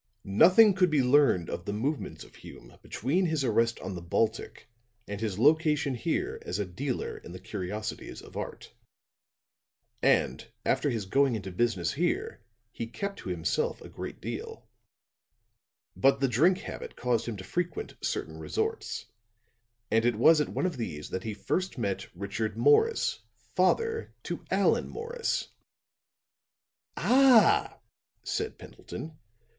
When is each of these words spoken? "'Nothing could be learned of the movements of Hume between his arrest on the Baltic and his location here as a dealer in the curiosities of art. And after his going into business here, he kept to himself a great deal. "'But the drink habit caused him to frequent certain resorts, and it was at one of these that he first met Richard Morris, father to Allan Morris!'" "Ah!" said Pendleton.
"'Nothing 0.23 0.73
could 0.73 0.89
be 0.89 1.03
learned 1.03 1.47
of 1.47 1.65
the 1.65 1.73
movements 1.73 2.23
of 2.23 2.33
Hume 2.37 2.75
between 2.81 3.27
his 3.27 3.43
arrest 3.43 3.79
on 3.81 3.93
the 3.93 4.01
Baltic 4.01 4.67
and 5.07 5.21
his 5.21 5.37
location 5.37 5.93
here 5.93 6.41
as 6.43 6.57
a 6.57 6.65
dealer 6.65 7.19
in 7.19 7.33
the 7.33 7.39
curiosities 7.39 8.19
of 8.19 8.35
art. 8.35 8.73
And 10.01 10.47
after 10.65 10.89
his 10.89 11.05
going 11.05 11.35
into 11.35 11.51
business 11.51 11.93
here, 11.93 12.41
he 12.71 12.87
kept 12.87 13.19
to 13.19 13.29
himself 13.29 13.79
a 13.79 13.89
great 13.89 14.19
deal. 14.19 14.65
"'But 15.95 16.19
the 16.19 16.27
drink 16.27 16.57
habit 16.61 16.95
caused 16.95 17.27
him 17.27 17.37
to 17.37 17.43
frequent 17.43 17.93
certain 18.01 18.39
resorts, 18.39 19.05
and 19.91 20.03
it 20.03 20.15
was 20.15 20.41
at 20.41 20.49
one 20.49 20.65
of 20.65 20.77
these 20.77 21.11
that 21.11 21.21
he 21.25 21.35
first 21.35 21.77
met 21.77 22.07
Richard 22.15 22.57
Morris, 22.57 23.19
father 23.55 24.15
to 24.23 24.43
Allan 24.49 24.89
Morris!'" 24.89 25.49
"Ah!" 26.97 27.77
said 28.23 28.57
Pendleton. 28.57 29.19